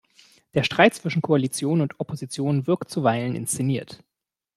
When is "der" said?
0.55-0.63